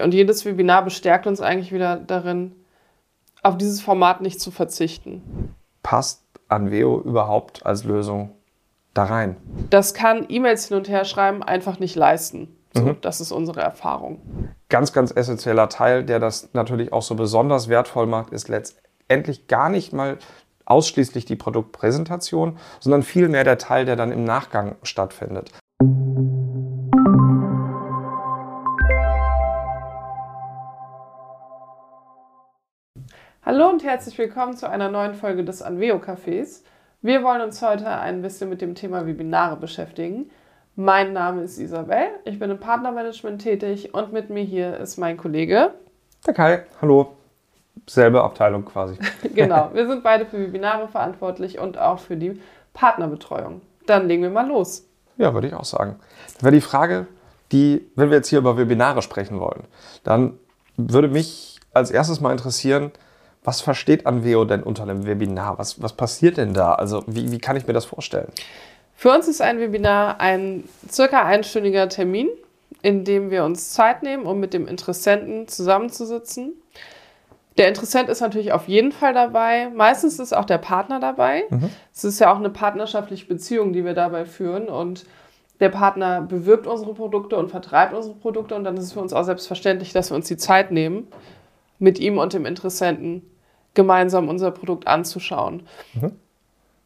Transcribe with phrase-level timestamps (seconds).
[0.00, 2.54] Und jedes Webinar bestärkt uns eigentlich wieder darin,
[3.42, 5.54] auf dieses Format nicht zu verzichten.
[5.82, 8.30] Passt Anveo überhaupt als Lösung
[8.94, 9.36] da rein?
[9.70, 12.56] Das kann E-Mails hin und her schreiben einfach nicht leisten.
[12.74, 12.96] So, mhm.
[13.00, 14.20] Das ist unsere Erfahrung.
[14.68, 19.68] Ganz, ganz essentieller Teil, der das natürlich auch so besonders wertvoll macht, ist letztendlich gar
[19.68, 20.18] nicht mal
[20.66, 25.50] ausschließlich die Produktpräsentation, sondern vielmehr der Teil, der dann im Nachgang stattfindet.
[33.50, 36.64] Hallo und herzlich willkommen zu einer neuen Folge des Anveo Cafés.
[37.00, 40.30] Wir wollen uns heute ein bisschen mit dem Thema Webinare beschäftigen.
[40.76, 45.16] Mein Name ist Isabel, ich bin im Partnermanagement tätig und mit mir hier ist mein
[45.16, 45.72] Kollege.
[46.26, 47.16] Der Kai, hallo.
[47.86, 48.98] Selbe Abteilung quasi.
[49.34, 52.38] genau, wir sind beide für Webinare verantwortlich und auch für die
[52.74, 53.62] Partnerbetreuung.
[53.86, 54.84] Dann legen wir mal los.
[55.16, 55.96] Ja, würde ich auch sagen.
[56.34, 57.06] Dann wäre die Frage,
[57.50, 59.64] die, wenn wir jetzt hier über Webinare sprechen wollen,
[60.04, 60.38] dann
[60.76, 62.92] würde mich als erstes mal interessieren,
[63.48, 65.56] was versteht Anveo denn unter einem Webinar?
[65.56, 66.74] Was, was passiert denn da?
[66.74, 68.30] Also wie, wie kann ich mir das vorstellen?
[68.94, 72.28] Für uns ist ein Webinar ein circa einstündiger Termin,
[72.82, 76.52] in dem wir uns Zeit nehmen, um mit dem Interessenten zusammenzusitzen.
[77.56, 79.70] Der Interessent ist natürlich auf jeden Fall dabei.
[79.74, 81.44] Meistens ist auch der Partner dabei.
[81.48, 81.70] Mhm.
[81.94, 84.68] Es ist ja auch eine partnerschaftliche Beziehung, die wir dabei führen.
[84.68, 85.06] Und
[85.58, 88.54] der Partner bewirbt unsere Produkte und vertreibt unsere Produkte.
[88.54, 91.08] Und dann ist es für uns auch selbstverständlich, dass wir uns die Zeit nehmen,
[91.78, 93.22] mit ihm und dem Interessenten
[93.78, 95.62] gemeinsam unser Produkt anzuschauen.
[95.94, 96.10] Mhm.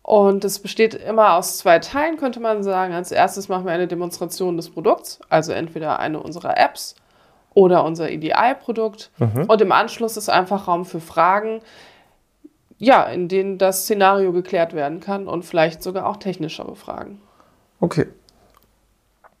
[0.00, 2.94] Und es besteht immer aus zwei Teilen, könnte man sagen.
[2.94, 6.96] Als erstes machen wir eine Demonstration des Produkts, also entweder eine unserer Apps
[7.52, 9.10] oder unser EDI-Produkt.
[9.18, 9.44] Mhm.
[9.48, 11.60] Und im Anschluss ist einfach Raum für Fragen,
[12.78, 17.20] ja, in denen das Szenario geklärt werden kann und vielleicht sogar auch technischere Fragen.
[17.80, 18.06] Okay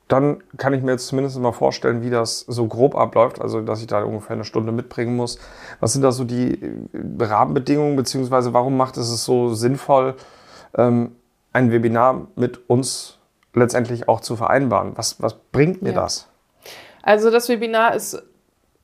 [0.08, 3.80] dann kann ich mir jetzt zumindest mal vorstellen, wie das so grob abläuft, also dass
[3.80, 5.38] ich da ungefähr eine Stunde mitbringen muss.
[5.80, 10.14] Was sind da so die äh, Rahmenbedingungen, beziehungsweise warum macht es es so sinnvoll,
[10.76, 11.12] ähm,
[11.52, 13.18] ein Webinar mit uns
[13.52, 14.92] letztendlich auch zu vereinbaren?
[14.96, 16.00] Was, was bringt mir ja.
[16.02, 16.28] das?
[17.02, 18.22] Also das Webinar ist,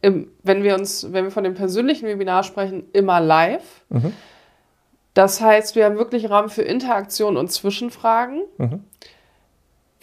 [0.02, 3.84] wenn wir uns, wenn wir von dem persönlichen Webinar sprechen, immer live.
[3.88, 4.12] Mhm.
[5.14, 8.42] Das heißt, wir haben wirklich Raum für Interaktion und Zwischenfragen.
[8.58, 8.84] Mhm.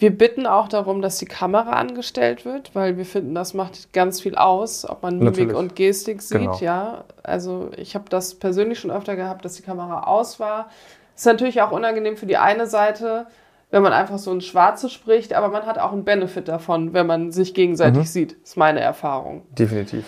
[0.02, 4.20] Wir bitten auch darum, dass die Kamera angestellt wird, weil wir finden, das macht ganz
[4.20, 5.56] viel aus, ob man Mimik Natürlich.
[5.56, 6.40] und Gestik sieht.
[6.40, 6.58] Genau.
[6.58, 10.70] Ja, also ich habe das persönlich schon öfter gehabt, dass die Kamera aus war.
[11.14, 13.28] Ist natürlich auch unangenehm für die eine Seite,
[13.70, 17.06] wenn man einfach so ein Schwarze spricht, aber man hat auch einen Benefit davon, wenn
[17.06, 18.06] man sich gegenseitig mhm.
[18.06, 18.32] sieht.
[18.42, 19.42] Ist meine Erfahrung.
[19.56, 20.04] Definitiv.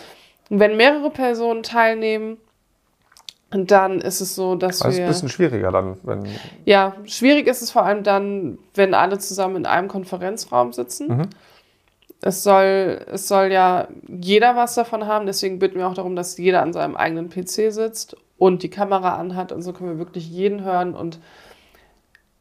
[0.50, 2.38] Und wenn mehrere Personen teilnehmen,
[3.54, 5.04] und dann ist es so, dass also wir.
[5.04, 6.26] ist ein bisschen schwieriger dann, wenn.
[6.64, 11.18] Ja, schwierig ist es vor allem dann, wenn alle zusammen in einem Konferenzraum sitzen.
[11.18, 11.30] Mhm.
[12.20, 16.36] Es soll, es soll ja jeder was davon haben, deswegen bitten wir auch darum, dass
[16.36, 19.52] jeder an seinem eigenen PC sitzt und die Kamera anhat.
[19.52, 21.20] Und so können wir wirklich jeden hören und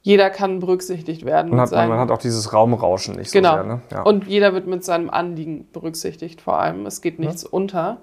[0.01, 1.51] jeder kann berücksichtigt werden.
[1.51, 3.53] Man hat, man hat auch dieses Raumrauschen nicht so genau.
[3.53, 3.63] sehr.
[3.65, 3.81] Ne?
[3.91, 4.01] Ja.
[4.01, 6.87] Und jeder wird mit seinem Anliegen berücksichtigt, vor allem.
[6.87, 7.49] Es geht nichts ja.
[7.51, 7.99] unter.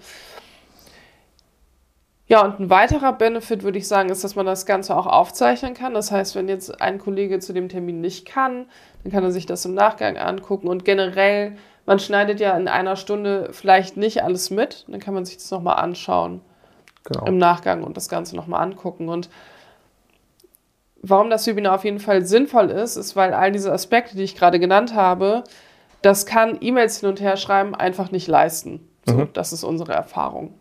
[2.31, 5.75] Ja, und ein weiterer Benefit, würde ich sagen, ist, dass man das Ganze auch aufzeichnen
[5.75, 5.95] kann.
[5.95, 8.67] Das heißt, wenn jetzt ein Kollege zu dem Termin nicht kann,
[9.03, 10.69] dann kann er sich das im Nachgang angucken.
[10.69, 14.85] Und generell, man schneidet ja in einer Stunde vielleicht nicht alles mit.
[14.87, 16.41] Dann kann man sich das nochmal anschauen
[17.03, 17.27] genau.
[17.27, 19.09] im Nachgang und das Ganze nochmal angucken.
[19.09, 19.29] Und
[21.03, 24.37] warum das Webinar auf jeden Fall sinnvoll ist, ist, weil all diese Aspekte, die ich
[24.37, 25.43] gerade genannt habe,
[26.01, 28.89] das kann E-Mails hin und her schreiben einfach nicht leisten.
[29.05, 29.29] So, mhm.
[29.33, 30.55] Das ist unsere Erfahrung.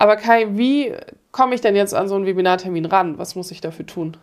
[0.00, 0.94] Aber Kai, wie
[1.30, 3.18] komme ich denn jetzt an so einen Webinartermin ran?
[3.18, 4.16] Was muss ich dafür tun?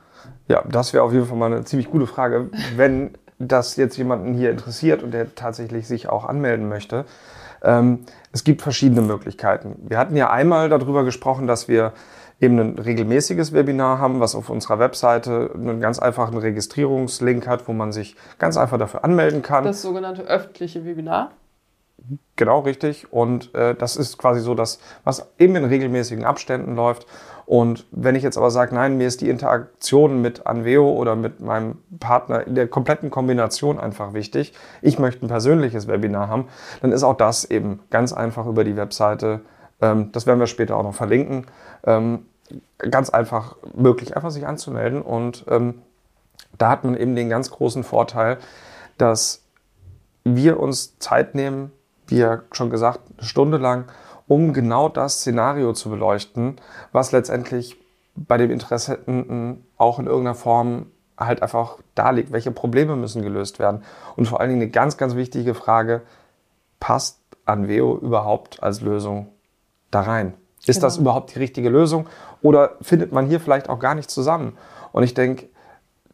[0.48, 2.50] Ja, das wäre auf jeden Fall mal eine ziemlich gute Frage.
[2.76, 7.06] Wenn das jetzt jemanden hier interessiert und der tatsächlich sich auch anmelden möchte,
[7.62, 9.76] ähm, es gibt verschiedene Möglichkeiten.
[9.88, 11.94] Wir hatten ja einmal darüber gesprochen, dass wir
[12.42, 17.74] eben ein regelmäßiges Webinar haben, was auf unserer Webseite einen ganz einfachen Registrierungslink hat, wo
[17.74, 19.64] man sich ganz einfach dafür anmelden kann.
[19.64, 21.34] Das sogenannte öffentliche Webinar.
[22.36, 23.12] Genau, richtig.
[23.12, 27.08] Und äh, das ist quasi so das, was eben in regelmäßigen Abständen läuft.
[27.46, 31.40] Und wenn ich jetzt aber sage, nein, mir ist die Interaktion mit Anveo oder mit
[31.40, 36.48] meinem Partner in der kompletten Kombination einfach wichtig, ich möchte ein persönliches Webinar haben,
[36.82, 39.42] dann ist auch das eben ganz einfach über die Webseite,
[39.82, 41.46] ähm, das werden wir später auch noch verlinken,
[41.86, 42.26] ähm,
[42.80, 45.02] ganz einfach möglich, einfach sich anzumelden.
[45.02, 45.82] Und ähm,
[46.58, 48.38] da hat man eben den ganz großen Vorteil,
[48.98, 49.44] dass
[50.24, 51.72] wir uns Zeit nehmen,
[52.08, 53.86] wie ja schon gesagt, eine Stunde lang,
[54.28, 56.58] um genau das Szenario zu beleuchten,
[56.92, 57.78] was letztendlich
[58.16, 60.88] bei dem Interessenten auch in irgendeiner Form
[61.18, 62.32] halt einfach da liegt.
[62.32, 63.84] Welche Probleme müssen gelöst werden?
[64.16, 66.02] Und vor allen Dingen eine ganz, ganz wichtige Frage,
[66.80, 69.28] passt Anveo überhaupt als Lösung
[69.92, 70.34] da rein?
[70.66, 70.88] Ist Genau.
[70.88, 72.08] das überhaupt die richtige Lösung?
[72.42, 74.58] Oder findet man hier vielleicht auch gar nicht zusammen?
[74.92, 75.48] Und ich denke,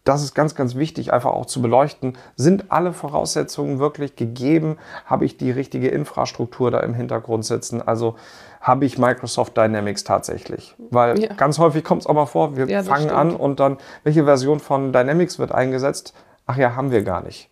[0.04, 2.18] das ist ganz, ganz wichtig, einfach auch zu beleuchten.
[2.36, 4.78] Sind alle Voraussetzungen wirklich gegeben?
[5.06, 7.82] Habe ich die richtige Infrastruktur da im Hintergrund sitzen?
[7.82, 8.16] Also
[8.60, 10.76] habe ich Microsoft Dynamics tatsächlich?
[10.90, 11.34] Weil Ja.
[11.34, 13.18] ganz häufig kommt es auch mal vor, wir Ja, fangen stimmt.
[13.18, 16.14] an und dann, welche Version von Dynamics wird eingesetzt?
[16.46, 17.50] Ach ja, haben wir gar nicht.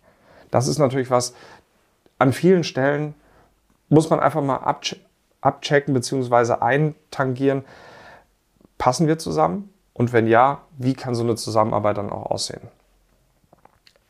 [0.50, 1.34] Das ist natürlich was,
[2.18, 3.14] an vielen Stellen
[3.88, 4.96] muss man einfach mal abche
[5.40, 6.52] abchecken bzw.
[6.60, 7.64] eintangieren.
[8.78, 9.71] Passen wir zusammen?
[9.94, 12.68] Und wenn ja, wie kann so eine Zusammenarbeit dann auch aussehen?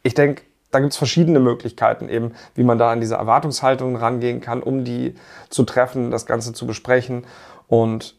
[0.03, 4.41] Ich denke, da gibt es verschiedene Möglichkeiten eben, wie man da an diese Erwartungshaltungen rangehen
[4.41, 5.15] kann, um die
[5.51, 7.27] zu treffen, das Ganze zu besprechen.
[7.69, 8.17] Und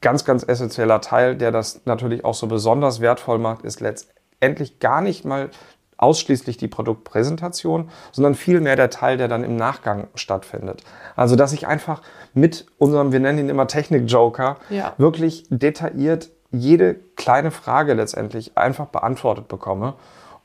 [0.00, 5.00] ganz, ganz essentieller Teil, der das natürlich auch so besonders wertvoll macht, ist letztendlich gar
[5.00, 5.50] nicht mal
[5.96, 10.82] ausschließlich die Produktpräsentation, sondern vielmehr der Teil, der dann im Nachgang stattfindet.
[11.14, 12.02] Also, dass ich einfach
[12.34, 14.94] mit unserem, wir nennen ihn immer Technik-Joker, Ja.
[14.98, 19.94] wirklich detailliert jede kleine Frage letztendlich einfach beantwortet bekomme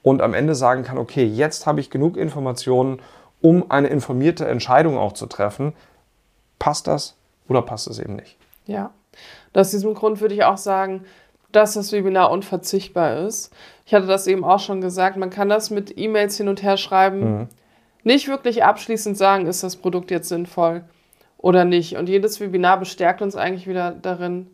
[0.01, 3.01] und am Ende sagen kann, okay, jetzt habe ich genug Informationen,
[3.41, 5.73] um eine informierte Entscheidung auch zu treffen.
[6.57, 7.15] Passt das
[7.47, 8.37] oder passt es eben nicht?
[8.65, 8.91] Ja.
[9.53, 11.05] Aus diesem Grund würde ich auch sagen,
[11.51, 13.51] dass das Webinar unverzichtbar ist.
[13.85, 16.77] Ich hatte das eben auch schon gesagt, man kann das mit E-Mails hin und her
[16.77, 17.49] schreiben,
[18.03, 20.83] nicht wirklich abschließend sagen, ist das Produkt jetzt sinnvoll
[21.37, 21.97] oder nicht.
[21.97, 24.47] Und jedes Webinar bestärkt uns eigentlich wieder darin,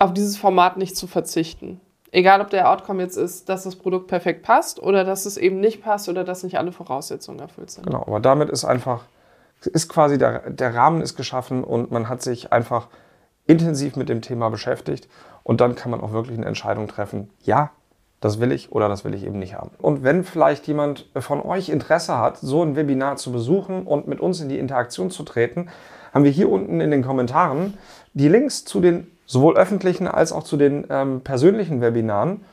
[0.00, 1.80] auf dieses Format nicht zu verzichten.
[2.10, 5.60] Egal, ob der Outcome jetzt ist, dass das Produkt perfekt passt oder dass es eben
[5.60, 7.86] nicht passt oder dass nicht alle Voraussetzungen erfüllt sind.
[7.86, 9.04] Genau, aber damit ist einfach,
[9.60, 12.88] ist quasi der, der Rahmen ist geschaffen und man hat sich einfach
[13.46, 15.08] intensiv mit dem Thema beschäftigt
[15.44, 17.70] und dann kann man auch wirklich eine Entscheidung treffen, ja,
[18.20, 19.70] das will ich oder das will ich eben nicht haben.
[19.78, 24.20] Und wenn vielleicht jemand von euch Interesse hat, so ein Webinar zu besuchen und mit
[24.20, 25.68] uns in die Interaktion zu treten,
[26.12, 27.78] haben wir hier unten in den Kommentaren
[28.14, 32.44] die Links zu den sowohl öffentlichen als auch zu den ähm, persönlichen Webinaren.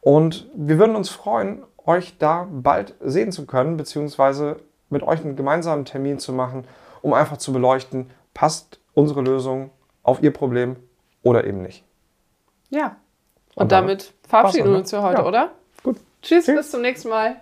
[0.00, 4.56] Und wir würden uns freuen, euch da bald sehen zu können, beziehungsweise
[4.90, 6.64] mit euch einen gemeinsamen Termin zu machen,
[7.02, 9.70] um einfach zu beleuchten, passt unsere Lösung
[10.02, 10.74] auf ihr Problem
[11.22, 11.84] oder eben nicht.
[12.68, 12.96] Ja.
[13.54, 15.28] Und, Und damit, damit verabschieden wir uns für heute, Ja.
[15.28, 15.50] oder?
[15.84, 15.98] Gut.
[16.20, 16.56] Tschüss, Tschüss.
[16.56, 17.36] bis zum nächsten Mal.